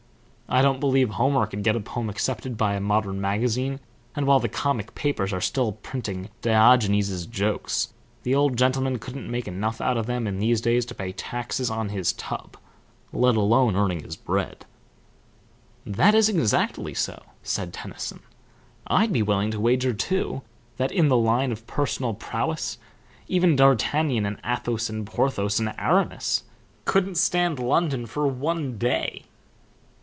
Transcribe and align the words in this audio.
I 0.53 0.61
don't 0.61 0.81
believe 0.81 1.11
Homer 1.11 1.45
could 1.45 1.63
get 1.63 1.77
a 1.77 1.79
poem 1.79 2.09
accepted 2.09 2.57
by 2.57 2.73
a 2.73 2.81
modern 2.81 3.21
magazine, 3.21 3.79
and 4.13 4.27
while 4.27 4.41
the 4.41 4.49
comic 4.49 4.93
papers 4.95 5.31
are 5.31 5.39
still 5.39 5.71
printing 5.71 6.27
Diogenes' 6.41 7.25
jokes 7.25 7.93
the 8.23 8.35
old 8.35 8.57
gentleman 8.57 8.99
couldn't 8.99 9.31
make 9.31 9.47
enough 9.47 9.79
out 9.79 9.95
of 9.95 10.07
them 10.07 10.27
in 10.27 10.39
these 10.39 10.59
days 10.59 10.85
to 10.87 10.93
pay 10.93 11.13
taxes 11.13 11.69
on 11.69 11.87
his 11.87 12.11
tub, 12.11 12.57
let 13.13 13.37
alone 13.37 13.77
earning 13.77 14.03
his 14.03 14.17
bread." 14.17 14.65
"That 15.85 16.13
is 16.13 16.27
exactly 16.27 16.93
so," 16.95 17.23
said 17.41 17.71
Tennyson. 17.71 18.19
"I'd 18.87 19.13
be 19.13 19.21
willing 19.23 19.51
to 19.51 19.59
wager 19.61 19.93
too 19.93 20.41
that, 20.75 20.91
in 20.91 21.07
the 21.07 21.15
line 21.15 21.53
of 21.53 21.65
personal 21.65 22.13
prowess, 22.13 22.77
even 23.29 23.55
D'Artagnan 23.55 24.25
and 24.25 24.37
Athos 24.45 24.89
and 24.89 25.05
Porthos 25.07 25.61
and 25.61 25.73
Aramis 25.77 26.43
couldn't 26.83 27.15
stand 27.15 27.57
London 27.57 28.05
for 28.05 28.27
one 28.27 28.77
day." 28.77 29.23